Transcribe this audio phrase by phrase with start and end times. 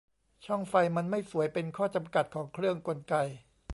[0.45, 3.15] ช่องไฟมันไม่สวย เป็นข้อจำกัดของเครื่องกลไก